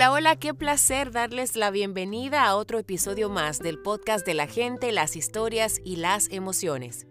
[0.00, 4.46] Hola, hola, qué placer darles la bienvenida a otro episodio más del podcast de la
[4.46, 7.06] gente, las historias y las emociones.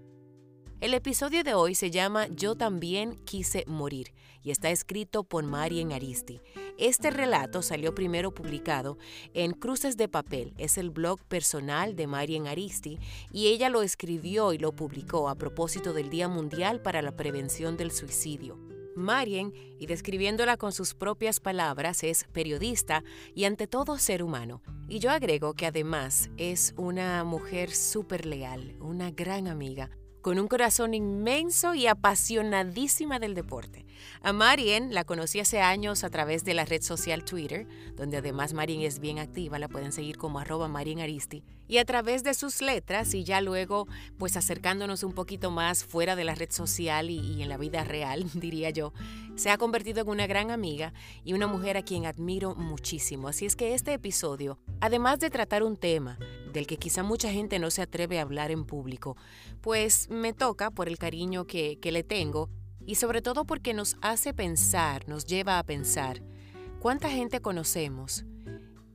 [0.82, 5.92] El episodio de hoy se llama Yo también quise morir y está escrito por Marien
[5.92, 6.42] Aristi.
[6.80, 8.98] Este relato salió primero publicado
[9.36, 12.98] en Cruces de Papel, es el blog personal de Marien Aristi
[13.32, 17.78] y ella lo escribió y lo publicó a propósito del Día Mundial para la Prevención
[17.78, 18.79] del Suicidio.
[19.00, 24.62] Marien, y describiéndola con sus propias palabras, es periodista y ante todo ser humano.
[24.88, 29.90] Y yo agrego que además es una mujer súper leal, una gran amiga,
[30.30, 33.88] con un corazón inmenso y apasionadísima del deporte.
[34.22, 38.54] A Marien la conocí hace años a través de la red social Twitter, donde además
[38.54, 42.36] Marien es bien activa, la pueden seguir como arroba Marien Aristi, y a través de
[42.36, 43.88] sus letras y ya luego
[44.20, 47.84] pues acercándonos un poquito más fuera de la red social y, y en la vida
[47.84, 48.94] real, diría yo,
[49.36, 53.30] se ha convertido en una gran amiga y una mujer a quien admiro muchísimo.
[53.30, 56.20] Así es que este episodio, además de tratar un tema
[56.52, 59.18] del que quizá mucha gente no se atreve a hablar en público,
[59.62, 62.50] pues me toca por el cariño que, que le tengo
[62.86, 66.22] y sobre todo porque nos hace pensar, nos lleva a pensar
[66.80, 68.26] cuánta gente conocemos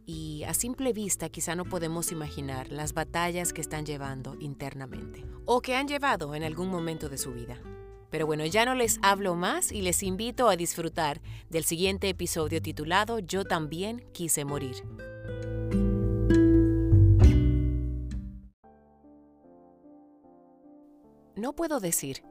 [0.07, 5.61] y a simple vista quizá no podemos imaginar las batallas que están llevando internamente o
[5.61, 7.61] que han llevado en algún momento de su vida.
[8.11, 12.63] Pero bueno, ya no les hablo más y les invito a disfrutar del siguiente episodio
[12.63, 14.77] titulado Yo también quise morir.
[21.45, 22.25] No puedo decir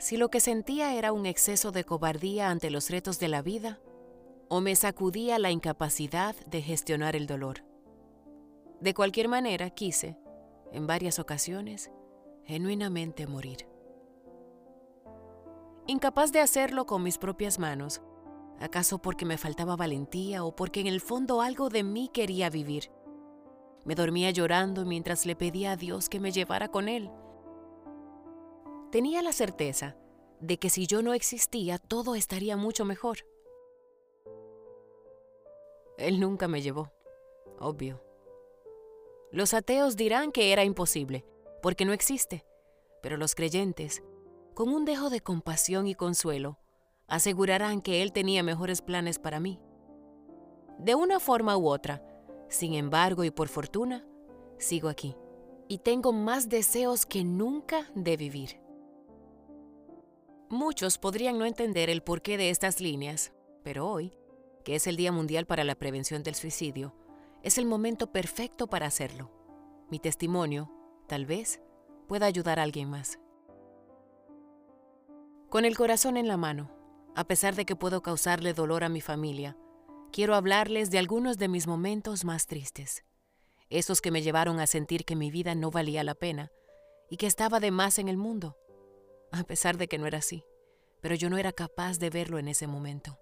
[0.00, 3.78] si lo que sentía era un exceso de cobardía ante los retos de la vida
[4.48, 7.64] o me sacudía la incapacidad de gestionar el dolor.
[8.80, 10.18] De cualquier manera, quise,
[10.72, 11.92] en varias ocasiones,
[12.44, 13.68] genuinamente morir.
[15.86, 18.02] Incapaz de hacerlo con mis propias manos,
[18.58, 22.90] acaso porque me faltaba valentía o porque en el fondo algo de mí quería vivir.
[23.84, 27.12] Me dormía llorando mientras le pedía a Dios que me llevara con él
[28.90, 29.96] Tenía la certeza
[30.40, 33.18] de que si yo no existía todo estaría mucho mejor.
[35.98, 36.92] Él nunca me llevó,
[37.58, 38.02] obvio.
[39.32, 41.24] Los ateos dirán que era imposible,
[41.62, 42.44] porque no existe,
[43.02, 44.02] pero los creyentes,
[44.54, 46.58] con un dejo de compasión y consuelo,
[47.08, 49.60] asegurarán que Él tenía mejores planes para mí.
[50.78, 52.06] De una forma u otra,
[52.48, 54.06] sin embargo y por fortuna,
[54.58, 55.16] sigo aquí
[55.68, 58.65] y tengo más deseos que nunca de vivir.
[60.48, 63.32] Muchos podrían no entender el porqué de estas líneas,
[63.64, 64.16] pero hoy,
[64.64, 66.94] que es el Día Mundial para la Prevención del Suicidio,
[67.42, 69.32] es el momento perfecto para hacerlo.
[69.90, 70.70] Mi testimonio,
[71.08, 71.60] tal vez,
[72.06, 73.18] pueda ayudar a alguien más.
[75.48, 76.70] Con el corazón en la mano,
[77.16, 79.56] a pesar de que puedo causarle dolor a mi familia,
[80.12, 83.04] quiero hablarles de algunos de mis momentos más tristes,
[83.68, 86.52] esos que me llevaron a sentir que mi vida no valía la pena
[87.10, 88.56] y que estaba de más en el mundo
[89.32, 90.44] a pesar de que no era así,
[91.00, 93.18] pero yo no era capaz de verlo en ese momento.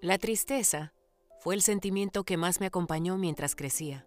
[0.00, 0.94] La tristeza
[1.40, 4.06] fue el sentimiento que más me acompañó mientras crecía.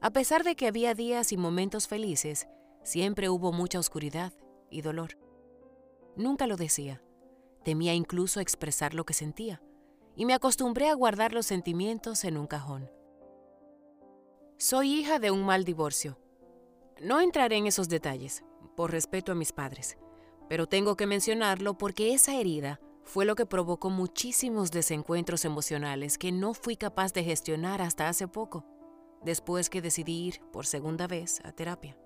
[0.00, 2.46] A pesar de que había días y momentos felices,
[2.84, 4.32] siempre hubo mucha oscuridad
[4.70, 5.18] y dolor.
[6.16, 7.02] Nunca lo decía,
[7.62, 9.62] temía incluso expresar lo que sentía,
[10.14, 12.90] y me acostumbré a guardar los sentimientos en un cajón.
[14.58, 16.18] Soy hija de un mal divorcio.
[17.02, 18.42] No entraré en esos detalles,
[18.76, 19.96] por respeto a mis padres,
[20.48, 26.32] pero tengo que mencionarlo porque esa herida fue lo que provocó muchísimos desencuentros emocionales que
[26.32, 28.64] no fui capaz de gestionar hasta hace poco,
[29.22, 31.96] después que decidí ir por segunda vez a terapia.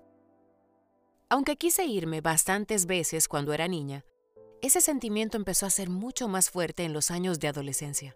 [1.29, 4.05] Aunque quise irme bastantes veces cuando era niña,
[4.61, 8.15] ese sentimiento empezó a ser mucho más fuerte en los años de adolescencia.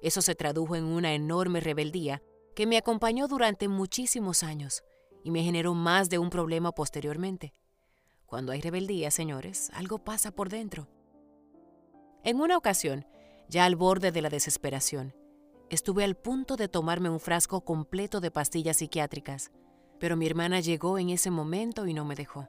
[0.00, 2.22] Eso se tradujo en una enorme rebeldía
[2.54, 4.84] que me acompañó durante muchísimos años
[5.22, 7.52] y me generó más de un problema posteriormente.
[8.26, 10.88] Cuando hay rebeldía, señores, algo pasa por dentro.
[12.24, 13.06] En una ocasión,
[13.48, 15.14] ya al borde de la desesperación,
[15.70, 19.52] estuve al punto de tomarme un frasco completo de pastillas psiquiátricas,
[20.00, 22.48] pero mi hermana llegó en ese momento y no me dejó.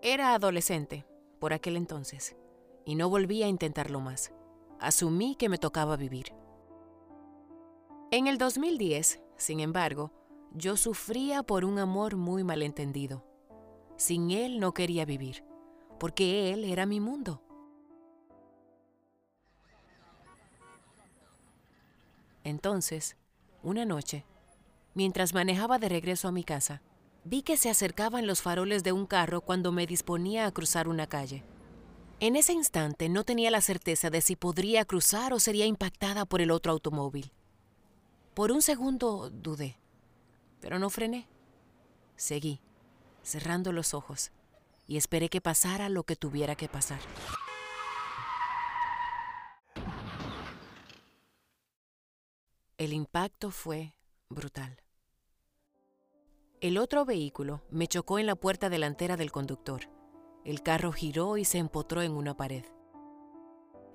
[0.00, 1.06] Era adolescente,
[1.40, 2.36] por aquel entonces,
[2.84, 4.32] y no volví a intentarlo más.
[4.78, 6.34] Asumí que me tocaba vivir.
[8.12, 10.12] En el 2010, sin embargo,
[10.52, 13.24] yo sufría por un amor muy malentendido.
[14.02, 15.44] Sin él no quería vivir,
[16.00, 17.40] porque él era mi mundo.
[22.42, 23.16] Entonces,
[23.62, 24.24] una noche,
[24.94, 26.82] mientras manejaba de regreso a mi casa,
[27.22, 31.06] vi que se acercaban los faroles de un carro cuando me disponía a cruzar una
[31.06, 31.44] calle.
[32.18, 36.40] En ese instante no tenía la certeza de si podría cruzar o sería impactada por
[36.40, 37.30] el otro automóvil.
[38.34, 39.78] Por un segundo dudé,
[40.60, 41.28] pero no frené.
[42.16, 42.60] Seguí,
[43.22, 44.32] cerrando los ojos,
[44.86, 47.00] y esperé que pasara lo que tuviera que pasar.
[52.78, 53.94] El impacto fue
[54.28, 54.82] brutal.
[56.60, 59.88] El otro vehículo me chocó en la puerta delantera del conductor.
[60.44, 62.64] El carro giró y se empotró en una pared.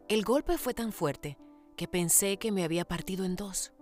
[0.08, 1.38] El golpe fue tan fuerte
[1.76, 3.74] que pensé que me había partido en dos.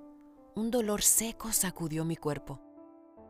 [0.56, 2.62] Un dolor seco sacudió mi cuerpo.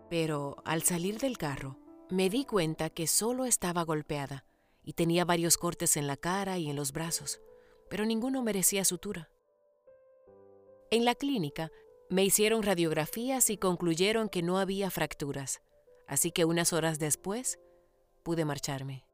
[0.10, 1.78] Pero al salir del carro,
[2.10, 4.46] me di cuenta que solo estaba golpeada
[4.84, 7.42] y tenía varios cortes en la cara y en los brazos,
[7.90, 9.30] pero ninguno merecía sutura.
[10.92, 11.72] En la clínica
[12.10, 15.62] me hicieron radiografías y concluyeron que no había fracturas,
[16.08, 17.60] así que unas horas después
[18.24, 19.06] pude marcharme.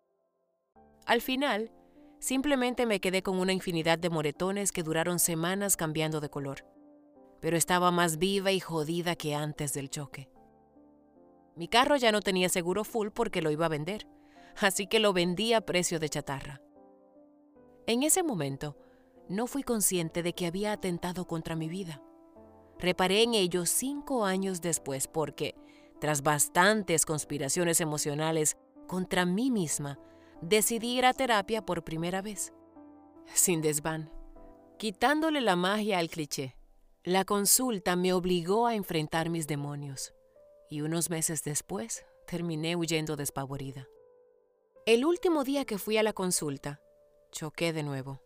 [1.05, 1.71] Al final,
[2.19, 6.65] simplemente me quedé con una infinidad de moretones que duraron semanas cambiando de color
[7.41, 10.29] pero estaba más viva y jodida que antes del choque.
[11.55, 14.07] Mi carro ya no tenía seguro full porque lo iba a vender,
[14.59, 16.61] así que lo vendí a precio de chatarra.
[17.87, 18.77] En ese momento,
[19.27, 22.01] no fui consciente de que había atentado contra mi vida.
[22.79, 25.55] Reparé en ello cinco años después porque,
[25.99, 28.57] tras bastantes conspiraciones emocionales
[28.87, 29.99] contra mí misma,
[30.41, 32.53] decidí ir a terapia por primera vez.
[33.33, 34.11] Sin desván,
[34.77, 36.55] quitándole la magia al cliché.
[37.03, 40.13] La consulta me obligó a enfrentar mis demonios
[40.71, 43.87] y unos meses después terminé huyendo despavorida.
[44.85, 46.79] El último día que fui a la consulta,
[47.29, 48.21] choqué de nuevo.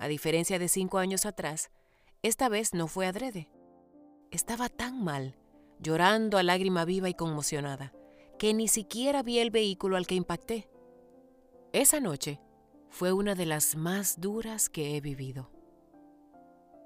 [0.00, 1.70] A diferencia de cinco años atrás,
[2.22, 3.48] esta vez no fue adrede.
[4.32, 5.36] Estaba tan mal,
[5.78, 7.94] llorando a lágrima viva y conmocionada,
[8.40, 10.68] que ni siquiera vi el vehículo al que impacté.
[11.72, 12.40] Esa noche
[12.90, 15.48] fue una de las más duras que he vivido.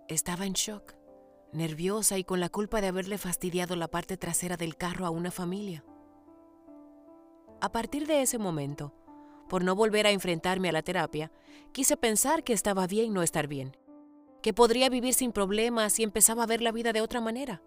[0.07, 0.95] Estaba en shock,
[1.53, 5.31] nerviosa y con la culpa de haberle fastidiado la parte trasera del carro a una
[5.31, 5.85] familia.
[7.61, 8.95] A partir de ese momento,
[9.49, 11.31] por no volver a enfrentarme a la terapia,
[11.73, 13.77] quise pensar que estaba bien no estar bien,
[14.43, 17.63] que podría vivir sin problemas y empezaba a ver la vida de otra manera.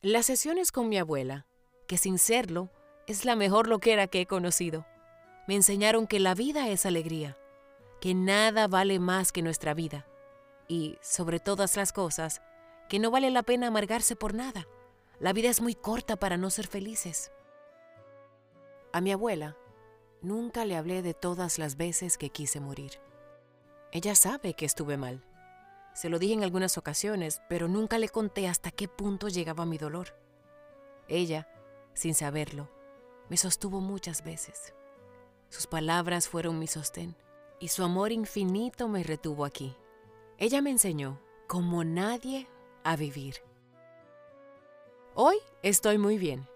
[0.00, 1.46] Las sesiones con mi abuela,
[1.86, 2.70] que sin serlo,
[3.06, 4.86] es la mejor loquera que he conocido
[5.48, 7.37] me enseñaron que la vida es alegría,
[8.00, 10.06] que nada vale más que nuestra vida
[10.68, 12.42] y, sobre todas las cosas,
[12.88, 14.68] que no vale la pena amargarse por nada.
[15.18, 17.32] La vida es muy corta para no ser felices.
[18.92, 19.56] A mi abuela
[20.22, 22.92] nunca le hablé de todas las veces que quise morir.
[23.90, 25.24] Ella sabe que estuve mal.
[25.94, 29.78] Se lo dije en algunas ocasiones, pero nunca le conté hasta qué punto llegaba mi
[29.78, 30.14] dolor.
[31.08, 31.48] Ella,
[31.94, 32.68] sin saberlo,
[33.28, 34.74] me sostuvo muchas veces.
[35.48, 37.16] Sus palabras fueron mi sostén
[37.60, 39.74] y su amor infinito me retuvo aquí.
[40.38, 42.46] Ella me enseñó, como nadie,
[42.84, 43.36] a vivir.
[45.14, 46.46] Hoy estoy muy bien,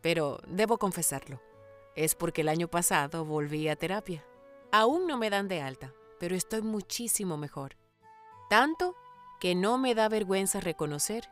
[0.00, 1.40] pero debo confesarlo.
[1.94, 4.24] Es porque el año pasado volví a terapia.
[4.72, 7.76] Aún no me dan de alta, pero estoy muchísimo mejor.
[8.48, 8.94] Tanto
[9.40, 11.28] que no me da vergüenza reconocer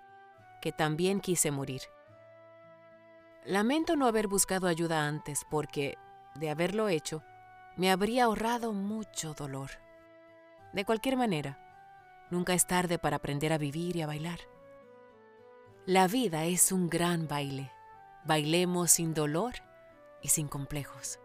[0.60, 1.82] que también quise morir.
[3.44, 5.96] Lamento no haber buscado ayuda antes porque
[6.34, 7.22] de haberlo hecho,
[7.76, 9.70] me habría ahorrado mucho dolor.
[10.72, 11.58] De cualquier manera,
[12.30, 14.40] nunca es tarde para aprender a vivir y a bailar.
[15.86, 17.70] La vida es un gran baile.
[18.24, 19.54] Bailemos sin dolor
[20.22, 21.18] y sin complejos.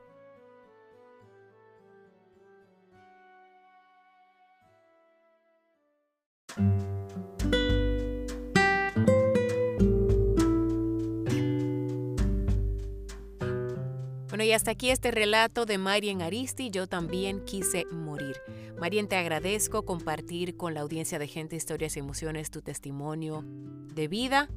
[14.43, 18.37] Y hasta aquí este relato de Marien Aristi, yo también quise morir.
[18.79, 24.07] Marien, te agradezco compartir con la audiencia de Gente, Historias y Emociones tu testimonio de
[24.07, 24.49] vida,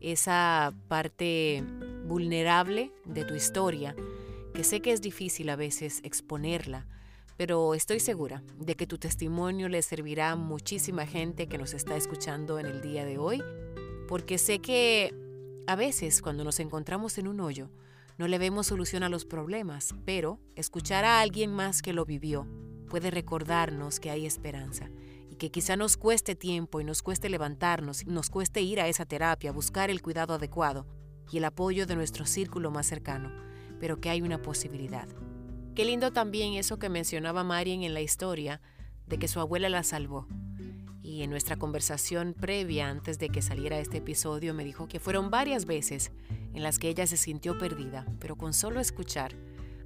[0.00, 1.62] esa parte
[2.06, 3.94] vulnerable de tu historia,
[4.54, 6.86] que sé que es difícil a veces exponerla,
[7.36, 11.96] pero estoy segura de que tu testimonio le servirá a muchísima gente que nos está
[11.96, 13.42] escuchando en el día de hoy,
[14.08, 15.14] porque sé que
[15.66, 17.68] a veces cuando nos encontramos en un hoyo,
[18.18, 22.48] no le vemos solución a los problemas, pero escuchar a alguien más que lo vivió
[22.88, 24.90] puede recordarnos que hay esperanza
[25.30, 29.06] y que quizá nos cueste tiempo y nos cueste levantarnos, nos cueste ir a esa
[29.06, 30.84] terapia, buscar el cuidado adecuado
[31.30, 33.30] y el apoyo de nuestro círculo más cercano,
[33.78, 35.06] pero que hay una posibilidad.
[35.76, 38.60] Qué lindo también eso que mencionaba Marian en la historia
[39.06, 40.26] de que su abuela la salvó.
[41.02, 45.30] Y en nuestra conversación previa, antes de que saliera este episodio, me dijo que fueron
[45.30, 46.10] varias veces
[46.54, 49.34] en las que ella se sintió perdida, pero con solo escuchar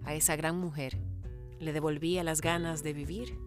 [0.04, 0.98] a esa gran mujer,
[1.60, 3.38] le devolvía las ganas de vivir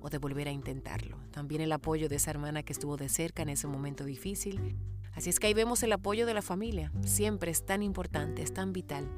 [0.00, 1.18] o de volver a intentarlo.
[1.30, 4.76] También el apoyo de esa hermana que estuvo de cerca en ese momento difícil.
[5.14, 6.92] Así es que ahí vemos el apoyo de la familia.
[7.04, 9.08] Siempre es tan importante, es tan vital,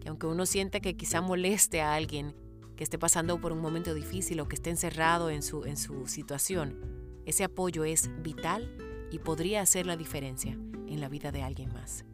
[0.00, 2.34] que aunque uno sienta que quizá moleste a alguien
[2.76, 6.06] que esté pasando por un momento difícil o que esté encerrado en su, en su
[6.06, 6.78] situación,
[7.26, 8.74] ese apoyo es vital
[9.10, 12.04] y podría hacer la diferencia en la vida de alguien más.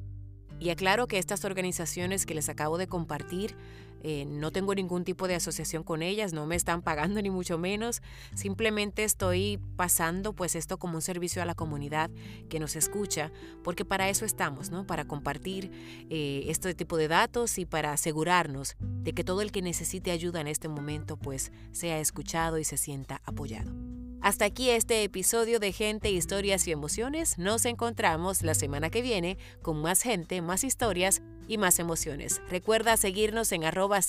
[0.60, 3.56] Y aclaro que estas organizaciones que les acabo de compartir
[4.02, 7.58] eh, no tengo ningún tipo de asociación con ellas, no me están pagando ni mucho
[7.58, 8.02] menos,
[8.34, 12.10] simplemente estoy pasando pues esto como un servicio a la comunidad
[12.48, 13.30] que nos escucha,
[13.62, 14.86] porque para eso estamos, ¿no?
[14.86, 15.70] Para compartir
[16.08, 20.40] eh, este tipo de datos y para asegurarnos de que todo el que necesite ayuda
[20.40, 23.99] en este momento pues sea escuchado y se sienta apoyado.
[24.22, 27.38] Hasta aquí este episodio de Gente, Historias y Emociones.
[27.38, 32.42] Nos encontramos la semana que viene con más gente, más historias y más emociones.
[32.50, 34.00] Recuerda seguirnos en arroba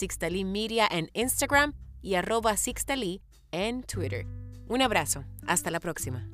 [0.45, 4.27] Media en Instagram y arroba Sixtali en Twitter.
[4.67, 5.23] Un abrazo.
[5.47, 6.27] Hasta la próxima.